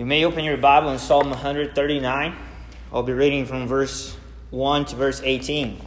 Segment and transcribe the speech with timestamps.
[0.00, 2.34] You may open your Bible in Psalm 139.
[2.90, 4.16] I'll be reading from verse
[4.48, 5.78] 1 to verse 18.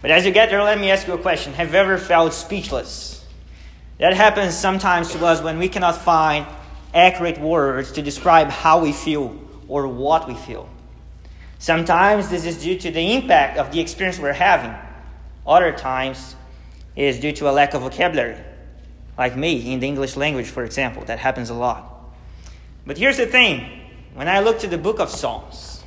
[0.00, 1.52] But as you get there, let me ask you a question.
[1.54, 3.26] Have you ever felt speechless?
[3.98, 6.46] That happens sometimes to us when we cannot find
[6.94, 10.70] accurate words to describe how we feel or what we feel.
[11.58, 14.76] Sometimes this is due to the impact of the experience we're having.
[15.44, 16.36] Other times
[16.94, 18.38] it is due to a lack of vocabulary,
[19.18, 21.04] like me in the English language, for example.
[21.06, 21.91] That happens a lot.
[22.86, 23.68] But here's the thing
[24.14, 25.82] when I look to the book of Psalms,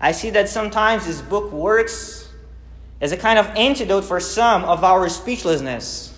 [0.00, 2.28] I see that sometimes this book works
[3.00, 6.12] as a kind of antidote for some of our speechlessness.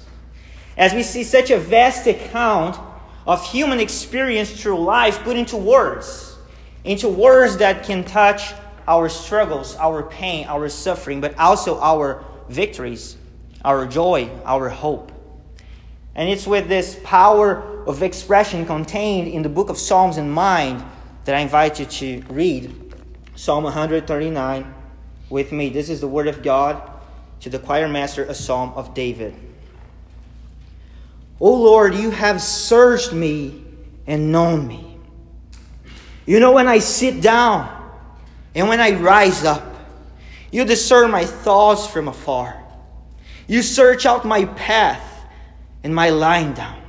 [0.77, 2.79] As we see such a vast account
[3.27, 6.37] of human experience through life put into words,
[6.84, 8.53] into words that can touch
[8.87, 13.17] our struggles, our pain, our suffering, but also our victories,
[13.65, 15.12] our joy, our hope.
[16.15, 20.84] And it's with this power of expression contained in the book of Psalms in mind
[21.24, 22.95] that I invite you to read
[23.34, 24.75] Psalm 139
[25.30, 25.70] with me.
[25.70, 26.83] This is the word of God
[27.41, 29.34] to the choir master, a psalm of David.
[31.41, 33.64] O Lord, you have searched me
[34.06, 34.98] and known me.
[36.27, 37.75] You know when I sit down
[38.55, 39.77] and when I rise up.
[40.50, 42.62] You discern my thoughts from afar.
[43.47, 45.25] You search out my path
[45.83, 46.83] and my lying down,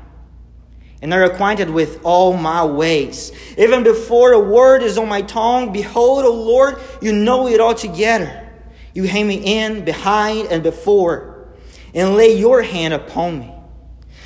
[1.01, 3.31] and are acquainted with all my ways.
[3.57, 8.49] Even before a word is on my tongue, behold, O Lord, you know it altogether.
[8.93, 11.47] You hang me in, behind, and before,
[11.93, 13.53] and lay your hand upon me.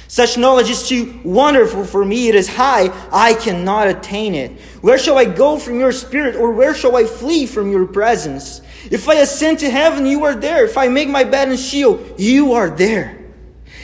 [0.07, 2.29] Such knowledge is too wonderful for me.
[2.29, 2.89] It is high.
[3.11, 4.59] I cannot attain it.
[4.81, 8.61] Where shall I go from your spirit, or where shall I flee from your presence?
[8.91, 10.65] If I ascend to heaven, you are there.
[10.65, 13.22] If I make my bed in Sheol, you are there.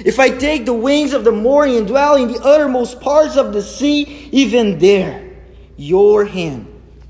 [0.06, 3.54] If I take the wings of the morning and dwell in the uttermost parts of
[3.54, 5.30] the sea, even there
[5.76, 6.68] your hand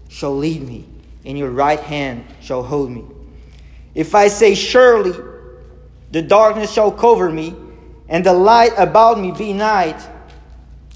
[0.10, 0.88] shall lead me,
[1.26, 3.04] and your right hand shall hold me.
[3.96, 5.14] If I say, Surely
[6.12, 7.56] the darkness shall cover me,
[8.08, 10.02] and the light about me be night,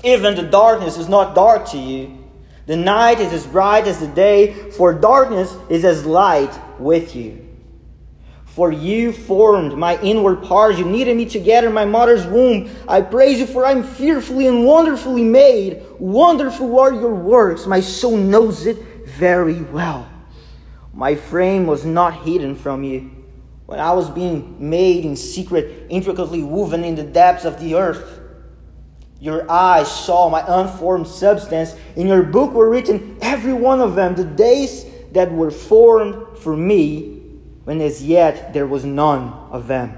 [0.03, 2.19] even the darkness is not dark to you.
[2.65, 7.52] The night is as bright as the day, for darkness is as light with you.
[8.53, 10.77] For you formed my inward parts.
[10.77, 12.69] You knitted me together in my mother's womb.
[12.87, 15.81] I praise you, for I am fearfully and wonderfully made.
[15.97, 17.65] Wonderful are your works.
[17.65, 18.77] My soul knows it
[19.07, 20.07] very well.
[20.93, 23.09] My frame was not hidden from you.
[23.65, 28.19] When I was being made in secret, intricately woven in the depths of the earth,
[29.19, 31.75] your eyes saw my unformed substance.
[31.95, 36.55] In your book were written, every one of them, the days that were formed for
[36.55, 37.22] me
[37.63, 39.97] when as yet there was none of them.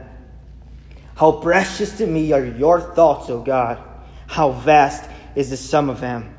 [1.15, 3.81] How precious to me are your thoughts, O God!
[4.27, 6.35] How vast is the sum of them!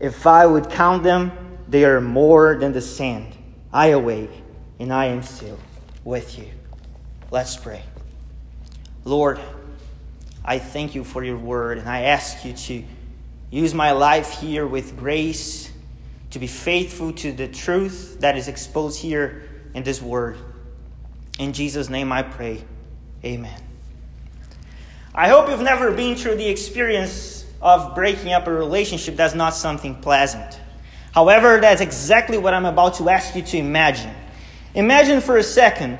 [0.00, 1.32] If I would count them,
[1.68, 3.36] they are more than the sand.
[3.72, 4.30] I awake,
[4.78, 5.58] and I am still
[6.04, 6.48] with you.
[7.30, 7.82] Let's pray.
[9.04, 9.40] Lord,
[10.44, 12.84] I thank you for your word, and I ask you to
[13.50, 15.70] use my life here with grace,
[16.30, 19.44] to be faithful to the truth that is exposed here
[19.74, 20.38] in this word.
[21.38, 22.64] In Jesus' name I pray.
[23.24, 23.60] Amen.
[25.14, 29.54] I hope you've never been through the experience of breaking up a relationship that's not
[29.54, 30.60] something pleasant.
[31.12, 34.12] However, that's exactly what I'm about to ask you to imagine.
[34.74, 35.98] Imagine for a second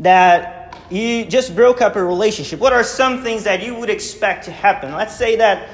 [0.00, 2.60] that you just broke up a relationship.
[2.60, 4.92] What are some things that you would expect to happen?
[4.92, 5.68] Let's say that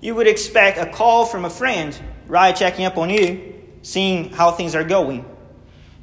[0.00, 4.50] you would expect a call from a friend, right, checking up on you, seeing how
[4.50, 5.24] things are going.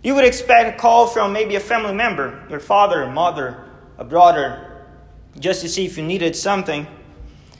[0.01, 3.65] You would expect a call from maybe a family member, your father, mother,
[3.97, 4.85] a brother,
[5.39, 6.87] just to see if you needed something.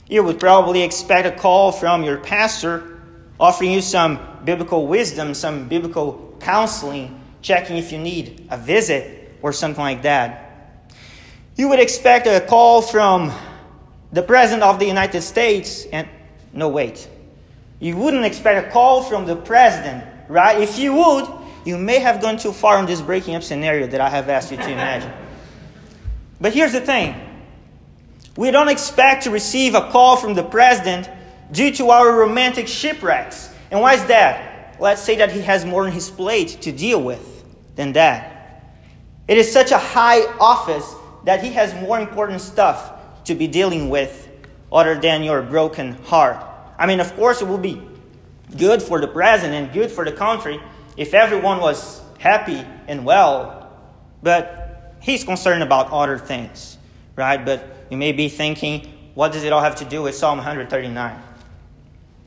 [0.07, 3.01] You would probably expect a call from your pastor
[3.39, 9.51] offering you some biblical wisdom, some biblical counseling, checking if you need a visit or
[9.51, 10.85] something like that.
[11.55, 13.33] You would expect a call from
[14.11, 16.07] the President of the United States, and
[16.53, 17.07] no, wait.
[17.79, 20.59] You wouldn't expect a call from the President, right?
[20.59, 21.38] If you would,
[21.69, 24.49] you may have gone too far in this breaking up scenario that I have asked
[24.49, 25.13] you to imagine.
[26.41, 27.15] But here's the thing
[28.35, 31.07] we don't expect to receive a call from the president
[31.51, 33.53] due to our romantic shipwrecks.
[33.69, 34.77] And why is that?
[34.79, 37.43] Let's say that he has more on his plate to deal with
[37.75, 38.63] than that.
[39.27, 40.95] It is such a high office
[41.25, 44.27] that he has more important stuff to be dealing with
[44.71, 46.43] other than your broken heart.
[46.79, 47.79] I mean, of course, it will be
[48.57, 50.59] good for the president and good for the country
[50.99, 53.71] if everyone was happy and well,
[54.21, 56.77] but he's concerned about other things,
[57.15, 57.43] right?
[57.43, 58.85] But you may be thinking,
[59.15, 61.23] what does it all have to do with Psalm 139?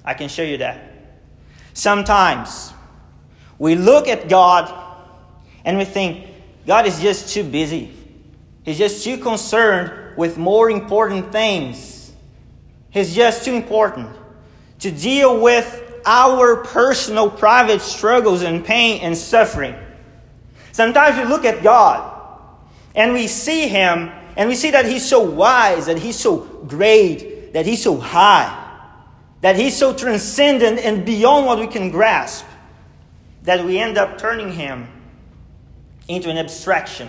[0.07, 0.81] I can show you that.
[1.75, 2.73] Sometimes
[3.59, 4.73] we look at God
[5.67, 6.27] and we think,
[6.67, 7.93] God is just too busy.
[8.65, 12.11] He's just too concerned with more important things.
[12.89, 14.09] He's just too important
[14.79, 19.75] to deal with our personal private struggles and pain and suffering.
[20.73, 22.11] Sometimes we look at God
[22.95, 27.53] and we see Him and we see that He's so wise, that He's so great,
[27.53, 28.59] that He's so high,
[29.43, 32.47] that He's so transcendent and beyond what we can grasp,
[33.43, 34.89] that we end up turning Him
[36.09, 37.09] into an abstraction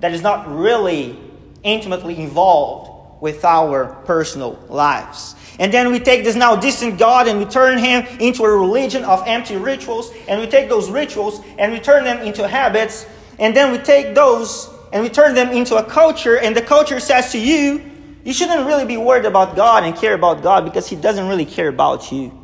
[0.00, 1.18] that is not really
[1.62, 5.34] intimately involved with our personal lives.
[5.58, 9.04] And then we take this now distant God and we turn him into a religion
[9.04, 10.10] of empty rituals.
[10.28, 13.06] And we take those rituals and we turn them into habits.
[13.38, 16.38] And then we take those and we turn them into a culture.
[16.38, 17.82] And the culture says to you,
[18.24, 21.46] you shouldn't really be worried about God and care about God because he doesn't really
[21.46, 22.36] care about you.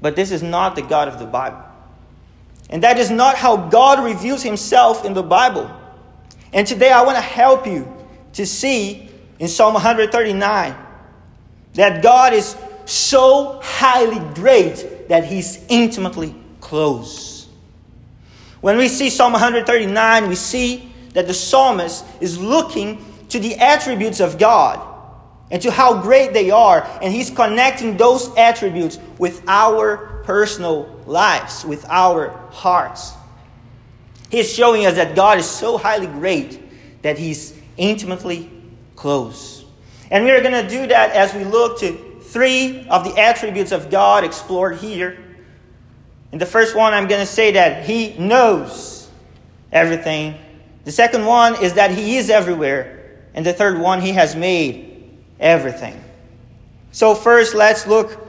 [0.00, 1.62] But this is not the God of the Bible.
[2.68, 5.70] And that is not how God reveals himself in the Bible.
[6.52, 7.95] And today I want to help you
[8.36, 10.76] to see in Psalm 139
[11.74, 12.54] that God is
[12.84, 17.48] so highly great that he's intimately close.
[18.60, 24.20] When we see Psalm 139, we see that the psalmist is looking to the attributes
[24.20, 24.86] of God
[25.50, 31.64] and to how great they are, and he's connecting those attributes with our personal lives,
[31.64, 33.12] with our hearts.
[34.30, 36.60] He's showing us that God is so highly great
[37.02, 38.50] that he's intimately
[38.94, 39.64] close.
[40.10, 43.72] And we are going to do that as we look to three of the attributes
[43.72, 45.18] of God explored here.
[46.32, 49.08] In the first one, I'm going to say that He knows
[49.72, 50.36] everything.
[50.84, 53.20] The second one is that He is everywhere.
[53.34, 56.02] And the third one, He has made everything.
[56.92, 58.26] So, first, let's look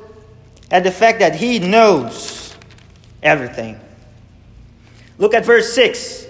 [0.70, 2.56] at the fact that He knows
[3.24, 3.80] everything.
[5.18, 6.27] Look at verse 6.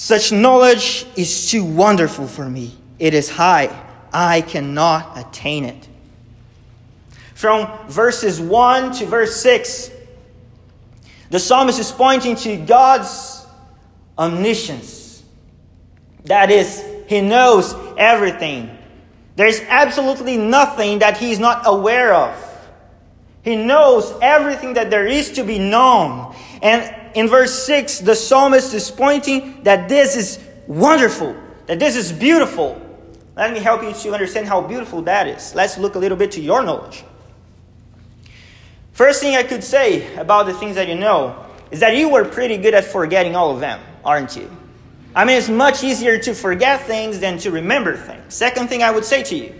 [0.00, 2.72] Such knowledge is too wonderful for me.
[3.00, 3.76] It is high
[4.12, 5.88] I cannot attain it.
[7.34, 9.90] From verses 1 to verse 6,
[11.30, 13.44] the psalmist is pointing to God's
[14.16, 15.24] omniscience.
[16.26, 18.78] That is, he knows everything.
[19.34, 22.68] There's absolutely nothing that he is not aware of.
[23.42, 26.36] He knows everything that there is to be known.
[26.62, 32.12] And in verse 6, the psalmist is pointing that this is wonderful, that this is
[32.12, 32.80] beautiful,
[33.38, 35.54] let me help you to understand how beautiful that is.
[35.54, 37.04] Let's look a little bit to your knowledge.
[38.92, 42.24] First thing I could say about the things that you know is that you were
[42.24, 44.50] pretty good at forgetting all of them, aren't you?
[45.14, 48.34] I mean, it's much easier to forget things than to remember things.
[48.34, 49.54] Second thing I would say to you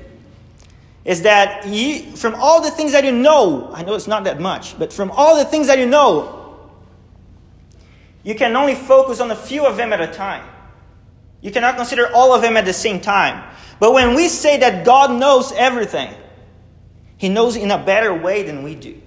[1.04, 4.40] is that you, from all the things that you know, I know it's not that
[4.40, 6.37] much, but from all the things that you know,
[8.28, 10.46] you can only focus on a few of them at a time.
[11.40, 13.42] You cannot consider all of them at the same time.
[13.80, 16.14] But when we say that God knows everything,
[17.16, 19.00] He knows in a better way than we do,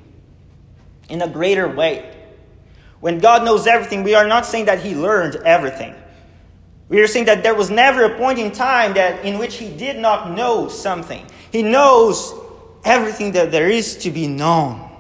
[1.07, 2.18] in a greater way.
[3.00, 5.94] When God knows everything, we are not saying that He learned everything.
[6.89, 9.69] We are saying that there was never a point in time that in which He
[9.69, 11.27] did not know something.
[11.51, 12.33] He knows
[12.83, 14.91] everything that there is to be known.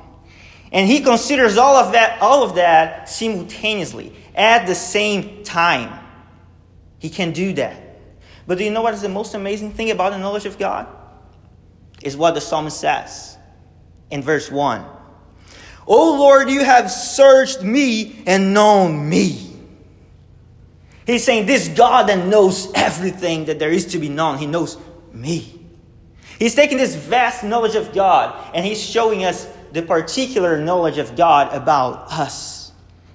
[0.71, 5.99] And he considers all of that, all of that simultaneously at the same time.
[6.99, 7.81] He can do that.
[8.47, 10.87] But do you know what is the most amazing thing about the knowledge of God?
[12.01, 13.37] Is what the psalmist says
[14.09, 14.85] in verse 1.
[15.87, 19.51] O Lord, you have searched me and known me.
[21.05, 24.77] He's saying, This God that knows everything that there is to be known, He knows
[25.11, 25.59] me.
[26.39, 31.15] He's taking this vast knowledge of God and He's showing us the particular knowledge of
[31.15, 32.71] God about us.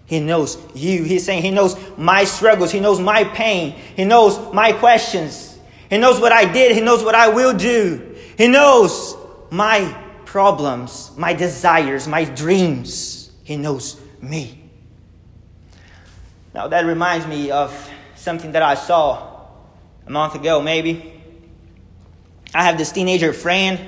[0.06, 1.02] He knows you.
[1.02, 2.70] He's saying He knows my struggles.
[2.70, 3.72] He knows my pain.
[3.96, 5.58] He knows my questions.
[5.90, 6.72] He knows what I did.
[6.72, 8.16] He knows what I will do.
[8.38, 9.16] He knows
[9.50, 13.30] my problems, my desires, my dreams.
[13.44, 14.62] He knows me.
[16.54, 19.46] Now, that reminds me of something that I saw
[20.06, 21.12] a month ago, maybe.
[22.54, 23.80] I have this teenager friend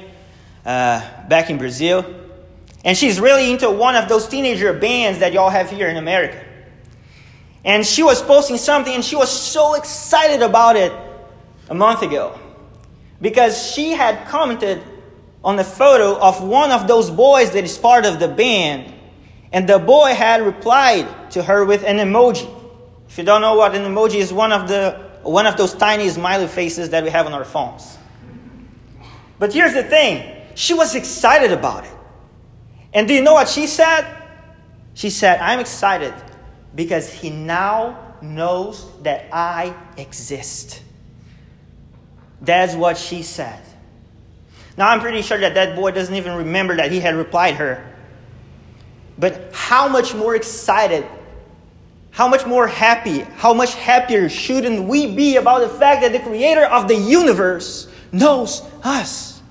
[0.65, 2.18] uh, back in Brazil
[2.85, 6.45] and she's really into one of those teenager bands that y'all have here in America.
[7.65, 10.93] And she was posting something and she was so excited about it
[11.69, 12.39] a month ago
[13.21, 14.83] because she had commented
[15.45, 18.95] on the photo of one of those boys that is part of the band.
[19.53, 22.55] And the boy had replied to her with an emoji.
[23.09, 26.09] If you don't know what an emoji is, one of the one of those tiny
[26.09, 27.99] smiley faces that we have on our phones.
[29.39, 31.98] But here's the thing, she was excited about it.
[32.93, 34.07] And do you know what she said?
[34.95, 36.15] She said, I'm excited
[36.75, 40.83] because he now knows that I exist.
[42.41, 43.63] That's what she said.
[44.77, 47.85] Now, I'm pretty sure that that boy doesn't even remember that he had replied her.
[49.19, 51.05] But how much more excited,
[52.13, 56.21] how much more happy, how much happier shouldn't we be about the fact that the
[56.21, 59.43] creator of the universe knows us?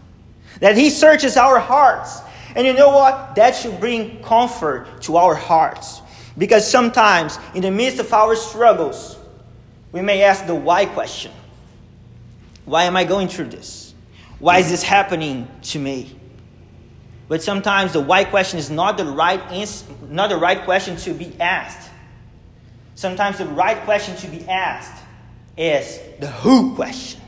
[0.61, 2.21] That he searches our hearts.
[2.57, 3.35] And you know what?
[3.35, 6.01] That should bring comfort to our hearts.
[6.35, 9.15] Because sometimes, in the midst of our struggles,
[9.91, 11.31] we may ask the why question
[12.65, 13.93] Why am I going through this?
[14.39, 16.15] Why is this happening to me?
[17.27, 21.13] But sometimes the why question is not the right answer, not the right question to
[21.13, 21.91] be asked.
[22.95, 25.03] Sometimes the right question to be asked
[25.57, 27.21] is the who question.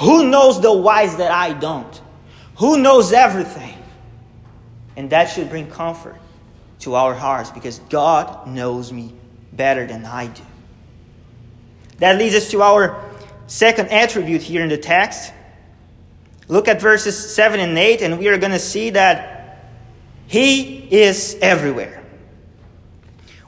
[0.00, 2.00] Who knows the whys that I don't?
[2.56, 3.75] Who knows everything?
[4.96, 6.16] And that should bring comfort
[6.80, 9.12] to our hearts because God knows me
[9.52, 10.42] better than I do.
[11.98, 13.02] That leads us to our
[13.46, 15.32] second attribute here in the text.
[16.48, 19.58] Look at verses 7 and 8, and we are going to see that
[20.26, 22.04] He is everywhere.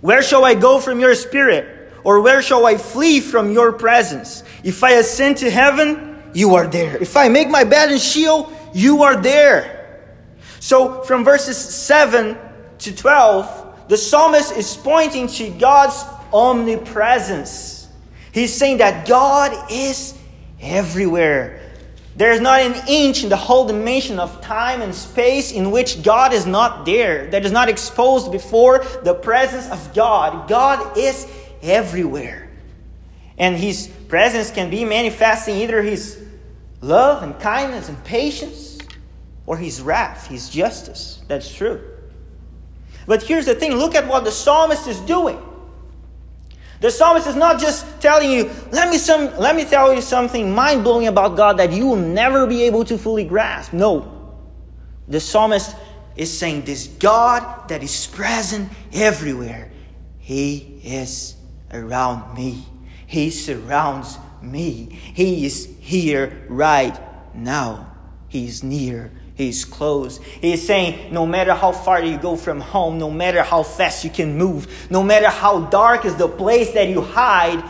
[0.01, 1.77] Where shall I go from your spirit?
[2.05, 4.43] Or where shall I flee from your presence?
[4.65, 6.97] If I ascend to heaven, you are there.
[6.97, 9.78] If I make my bed in Sheol, you are there.
[10.69, 12.37] So from verses 7
[12.81, 17.89] to 12, the psalmist is pointing to God's omnipresence.
[18.33, 20.13] He's saying that God is
[20.61, 21.73] everywhere.
[22.17, 26.03] There is not an inch in the whole dimension of time and space in which
[26.03, 30.51] God is not there, that is not exposed before the presence of God.
[30.51, 31.27] God is
[31.63, 32.51] everywhere.
[33.39, 36.23] And His presence can be manifesting either His
[36.83, 38.68] love and kindness and patience
[39.49, 41.23] or His wrath, His justice.
[41.27, 41.81] That's true.
[43.07, 45.43] But here's the thing look at what the psalmist is doing.
[46.81, 50.55] The psalmist is not just telling you, let me, some, let me tell you something
[50.55, 53.73] mind blowing about God that you will never be able to fully grasp.
[53.73, 54.37] No.
[55.09, 55.75] The psalmist
[56.15, 59.73] is saying, This God that is present everywhere,
[60.19, 61.37] He is
[61.73, 62.67] around me.
[63.07, 64.91] He surrounds me.
[65.15, 67.01] He is here right
[67.35, 67.97] now.
[68.29, 70.19] He is near He's close.
[70.19, 74.11] He's saying, no matter how far you go from home, no matter how fast you
[74.11, 77.63] can move, no matter how dark is the place that you hide,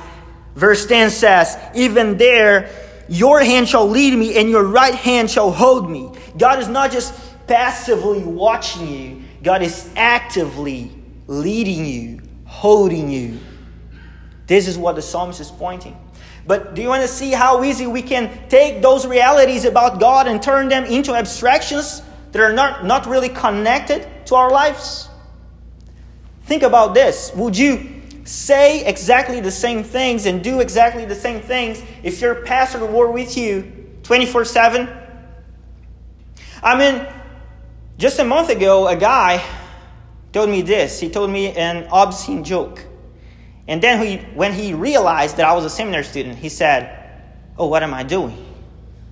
[0.54, 2.70] verse 10 says, even there,
[3.10, 6.10] your hand shall lead me and your right hand shall hold me.
[6.38, 7.12] God is not just
[7.46, 10.90] passively watching you, God is actively
[11.26, 13.38] leading you, holding you.
[14.46, 15.94] This is what the psalmist is pointing.
[16.48, 20.26] But do you want to see how easy we can take those realities about God
[20.26, 22.00] and turn them into abstractions
[22.32, 25.10] that are not, not really connected to our lives?
[26.44, 27.30] Think about this.
[27.34, 32.36] Would you say exactly the same things and do exactly the same things if your
[32.36, 33.70] pastor were with you
[34.04, 34.88] 24 7?
[36.62, 37.06] I mean,
[37.98, 39.44] just a month ago, a guy
[40.32, 40.98] told me this.
[40.98, 42.88] He told me an obscene joke.
[43.68, 46.94] And then he, when he realized that I was a seminary student, he said,
[47.58, 48.46] Oh, what am I doing?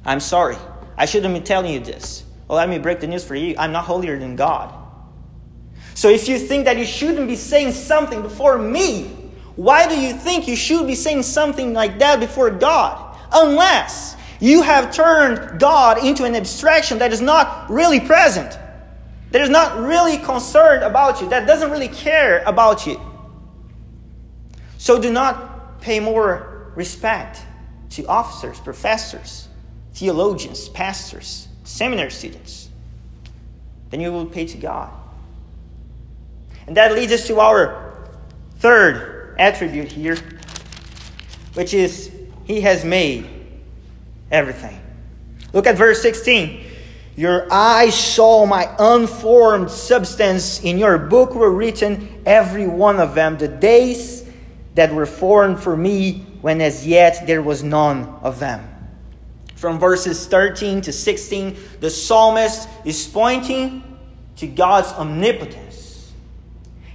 [0.04, 0.56] I'm sorry.
[0.96, 2.24] I shouldn't be telling you this.
[2.48, 3.54] Well, let me break the news for you.
[3.58, 4.72] I'm not holier than God.
[5.94, 9.04] So if you think that you shouldn't be saying something before me,
[9.56, 13.18] why do you think you should be saying something like that before God?
[13.32, 18.58] Unless you have turned God into an abstraction that is not really present,
[19.32, 23.00] that is not really concerned about you, that doesn't really care about you.
[24.86, 27.42] So do not pay more respect
[27.90, 29.48] to officers, professors,
[29.94, 32.68] theologians, pastors, seminary students
[33.90, 34.92] than you will pay to God.
[36.68, 38.08] And that leads us to our
[38.58, 40.18] third attribute here,
[41.54, 42.12] which is
[42.44, 43.28] He has made
[44.30, 44.80] everything.
[45.52, 46.64] Look at verse 16.
[47.16, 50.62] Your eyes saw my unformed substance.
[50.62, 54.15] In your book were written, every one of them, the days
[54.76, 58.62] that were formed for me when as yet there was none of them.
[59.56, 63.82] From verses 13 to 16, the psalmist is pointing
[64.36, 66.12] to God's omnipotence.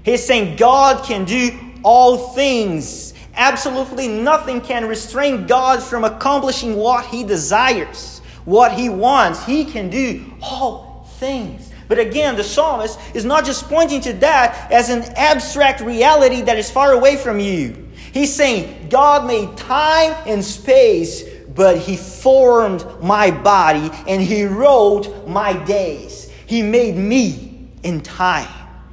[0.04, 3.16] He's saying God can do all things.
[3.34, 9.44] Absolutely nothing can restrain God from accomplishing what he desires, what he wants.
[9.44, 11.71] He can do all things.
[11.92, 16.58] But again, the psalmist is not just pointing to that as an abstract reality that
[16.58, 17.90] is far away from you.
[18.14, 25.28] He's saying, God made time and space, but He formed my body and He wrote
[25.28, 26.32] my days.
[26.46, 27.68] He made me.
[27.84, 28.48] in time,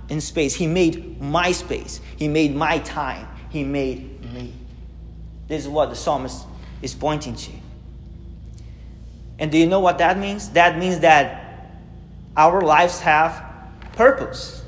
[0.09, 0.57] in space.
[0.57, 2.01] He made my space.
[2.17, 3.29] He made my time.
[3.49, 4.53] He made me.
[5.47, 6.45] This is what the psalmist
[6.83, 7.53] is pointing to.
[9.39, 10.49] And do you know what that means?
[10.51, 11.48] That means that
[12.37, 13.45] our lives have
[13.93, 14.63] purpose.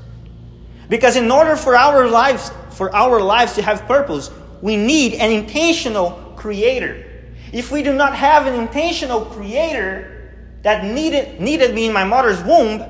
[0.88, 4.30] Because in order for our lives for our lives to have purpose,
[4.62, 7.06] we need an intentional creator.
[7.52, 12.42] If we do not have an intentional creator that needed needed me in my mother's
[12.42, 12.84] womb,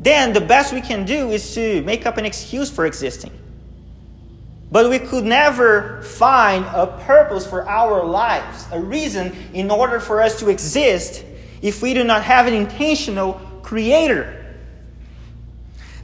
[0.00, 3.32] then the best we can do is to make up an excuse for existing.
[4.72, 10.22] But we could never find a purpose for our lives, a reason in order for
[10.22, 11.24] us to exist
[11.62, 14.36] if we do not have an intentional creator.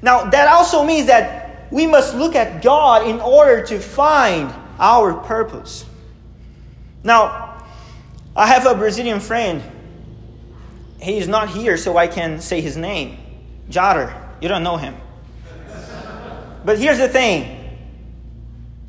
[0.03, 5.15] Now, that also means that we must look at God in order to find our
[5.15, 5.85] purpose.
[7.03, 7.65] Now,
[8.35, 9.63] I have a Brazilian friend.
[11.01, 13.19] He is not here, so I can say his name.
[13.71, 14.15] Jader.
[14.41, 14.97] You don't know him.
[16.65, 17.57] But here's the thing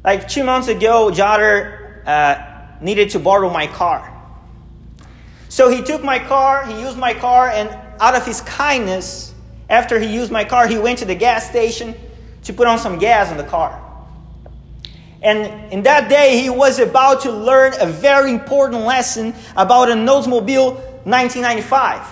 [0.03, 4.16] like two months ago, Jader uh, needed to borrow my car.
[5.49, 9.33] So he took my car, he used my car, and out of his kindness,
[9.69, 11.95] after he used my car, he went to the gas station
[12.43, 13.83] to put on some gas on the car.
[15.21, 20.05] And in that day, he was about to learn a very important lesson about an
[20.05, 20.75] Oldsmobile
[21.05, 22.05] 1995,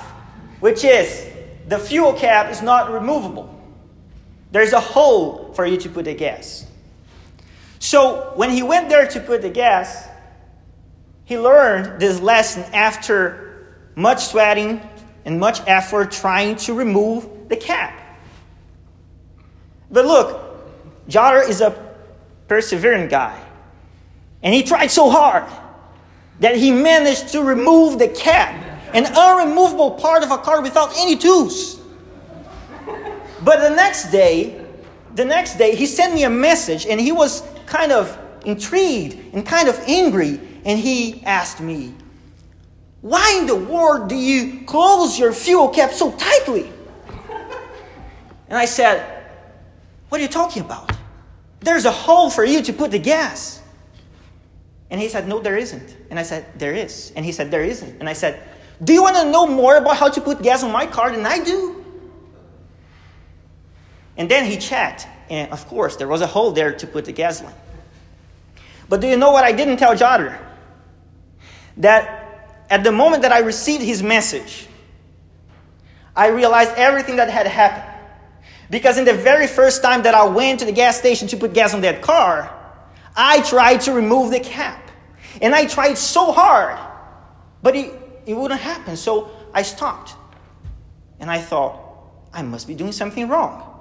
[0.60, 1.28] which is
[1.68, 3.52] the fuel cap is not removable.
[4.52, 6.66] There's a hole for you to put the gas.
[7.80, 10.08] So when he went there to put the gas,
[11.26, 14.82] he learned this lesson after much sweating
[15.26, 18.00] and much effort trying to remove the cap.
[19.92, 20.46] But look,
[21.10, 21.96] Jader is a
[22.48, 23.40] persevering guy.
[24.44, 25.46] And he tried so hard
[26.40, 28.54] that he managed to remove the cap,
[28.94, 31.80] an unremovable part of a car without any tools.
[33.44, 34.64] But the next day,
[35.16, 39.46] the next day, he sent me a message and he was kind of intrigued and
[39.46, 40.40] kind of angry.
[40.66, 41.94] And he asked me,
[43.02, 46.72] Why in the world do you close your fuel cap so tightly?
[48.50, 49.24] And I said,
[50.10, 50.92] What are you talking about?
[51.60, 53.62] There's a hole for you to put the gas.
[54.90, 55.96] And he said, No, there isn't.
[56.10, 57.14] And I said, There is.
[57.16, 58.00] And he said, There isn't.
[58.00, 58.42] And I said,
[58.84, 61.26] Do you want to know more about how to put gas on my car than
[61.26, 61.86] I do?
[64.18, 67.12] And then he checked, and of course, there was a hole there to put the
[67.12, 67.54] gasoline.
[68.88, 70.40] But do you know what I didn't tell Jader?
[71.78, 74.68] That at the moment that I received his message,
[76.16, 77.92] I realized everything that had happened.
[78.70, 81.54] Because in the very first time that I went to the gas station to put
[81.54, 82.52] gas on that car,
[83.16, 84.82] I tried to remove the cap.
[85.42, 86.80] And I tried so hard,
[87.62, 87.94] but it,
[88.26, 88.96] it wouldn't happen.
[88.96, 90.16] So I stopped.
[91.20, 91.80] And I thought,
[92.34, 93.72] I must be doing something wrong.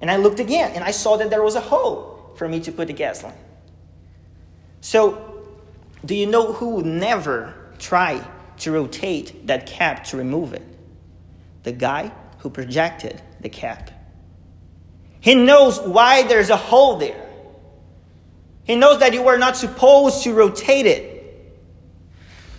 [0.00, 2.72] And I looked again and I saw that there was a hole for me to
[2.72, 3.34] put the gas line.
[4.80, 5.31] So,
[6.04, 8.26] do you know who would never try
[8.58, 10.66] to rotate that cap to remove it?
[11.62, 13.90] The guy who projected the cap.
[15.20, 17.28] He knows why there's a hole there.
[18.64, 21.12] He knows that you were not supposed to rotate it.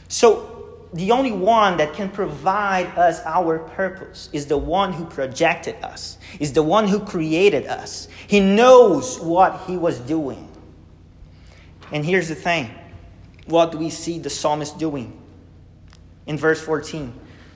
[0.08, 0.50] So,
[0.94, 6.20] the only one that can provide us our purpose is the one who projected us,
[6.40, 8.08] is the one who created us.
[8.28, 10.48] He knows what he was doing.
[11.92, 12.70] And here's the thing
[13.46, 15.20] what do we see the psalmist doing?
[16.26, 17.14] In verse 14,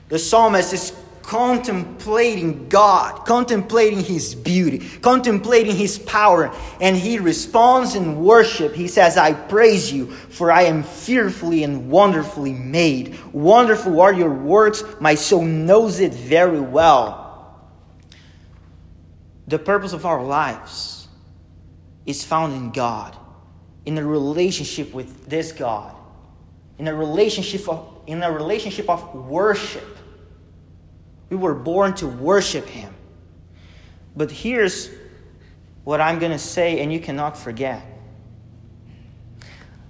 [0.08, 0.92] the psalmist is
[1.28, 8.74] contemplating God, contemplating His beauty, contemplating His power, and he responds in worship.
[8.74, 13.18] He says, I praise you, for I am fearfully and wonderfully made.
[13.34, 17.60] Wonderful are your works, my soul knows it very well.
[19.48, 21.08] The purpose of our lives
[22.06, 23.14] is found in God,
[23.88, 25.96] in a relationship with this God,
[26.78, 29.96] in a relationship of, in a relationship of worship.
[31.30, 32.94] We were born to worship Him.
[34.14, 34.90] But here's
[35.84, 37.82] what I'm going to say, and you cannot forget.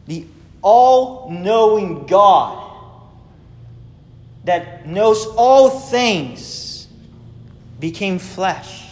[0.06, 0.26] The
[0.62, 2.72] all knowing God
[4.44, 6.86] that knows all things
[7.80, 8.86] became flesh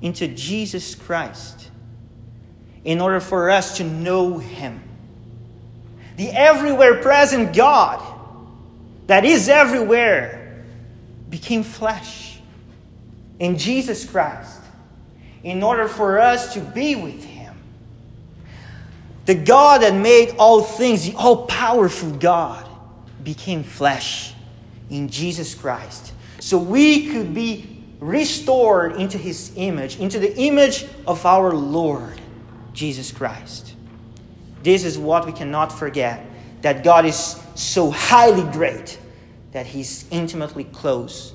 [0.00, 1.55] into Jesus Christ
[2.86, 4.80] in order for us to know Him.
[6.16, 8.00] The everywhere present God
[9.08, 10.64] that is everywhere
[11.28, 12.38] became flesh
[13.40, 14.60] in Jesus Christ
[15.42, 17.56] in order for us to be with Him.
[19.26, 22.68] The God that made all things, the all powerful God,
[23.24, 24.32] became flesh
[24.90, 26.12] in Jesus Christ.
[26.38, 32.20] So we could be restored into his image, into the image of our Lord
[32.76, 33.74] Jesus Christ.
[34.62, 36.24] This is what we cannot forget
[36.60, 38.98] that God is so highly great
[39.52, 41.32] that he's intimately close,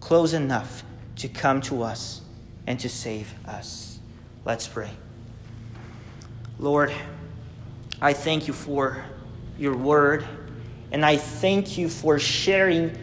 [0.00, 0.84] close enough
[1.16, 2.20] to come to us
[2.66, 3.98] and to save us.
[4.44, 4.90] Let's pray.
[6.58, 6.92] Lord,
[8.00, 9.04] I thank you for
[9.58, 10.24] your word,
[10.92, 12.96] and I thank you for sharing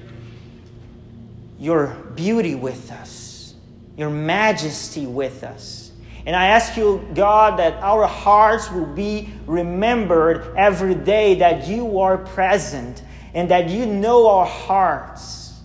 [1.59, 3.53] your beauty with us,
[3.97, 5.90] your majesty with us.
[6.25, 11.99] And I ask you, God, that our hearts will be remembered every day that you
[11.99, 13.03] are present
[13.33, 15.59] and that you know our hearts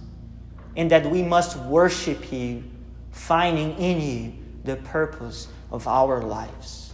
[0.77, 2.65] and that we must worship you,
[3.11, 4.33] finding in you
[4.65, 6.93] the purpose of our lives.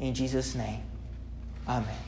[0.00, 0.82] In Jesus' name,
[1.68, 2.05] amen.